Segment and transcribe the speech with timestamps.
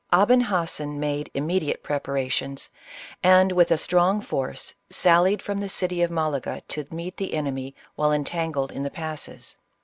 [0.11, 2.71] Aben Hassen made immediate preparations,
[3.21, 7.75] and, with a strong force, sallied from the city of Malaga to meet the enemy,
[7.95, 9.57] while entangled in the passes.